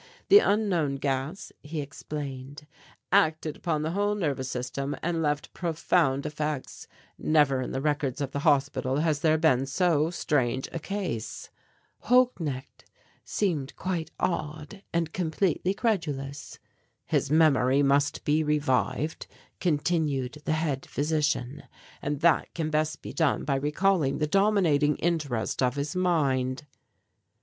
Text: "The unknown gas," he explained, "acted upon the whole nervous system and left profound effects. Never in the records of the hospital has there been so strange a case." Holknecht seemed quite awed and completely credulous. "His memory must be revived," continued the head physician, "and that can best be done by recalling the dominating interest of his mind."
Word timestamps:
"The 0.29 0.39
unknown 0.39 0.95
gas," 0.95 1.51
he 1.61 1.79
explained, 1.79 2.65
"acted 3.11 3.55
upon 3.55 3.83
the 3.83 3.91
whole 3.91 4.15
nervous 4.15 4.49
system 4.49 4.95
and 5.03 5.21
left 5.21 5.53
profound 5.53 6.25
effects. 6.25 6.87
Never 7.19 7.61
in 7.61 7.71
the 7.71 7.81
records 7.81 8.19
of 8.19 8.31
the 8.31 8.39
hospital 8.39 9.01
has 9.01 9.19
there 9.19 9.37
been 9.37 9.67
so 9.67 10.09
strange 10.09 10.67
a 10.71 10.79
case." 10.79 11.51
Holknecht 12.05 12.83
seemed 13.23 13.75
quite 13.75 14.09
awed 14.19 14.81
and 14.91 15.13
completely 15.13 15.75
credulous. 15.75 16.57
"His 17.05 17.29
memory 17.29 17.83
must 17.83 18.23
be 18.25 18.43
revived," 18.43 19.27
continued 19.59 20.41
the 20.45 20.53
head 20.53 20.87
physician, 20.87 21.61
"and 22.01 22.21
that 22.21 22.51
can 22.55 22.71
best 22.71 23.03
be 23.03 23.13
done 23.13 23.43
by 23.43 23.53
recalling 23.53 24.17
the 24.17 24.25
dominating 24.25 24.95
interest 24.95 25.61
of 25.61 25.75
his 25.75 25.95
mind." 25.95 26.65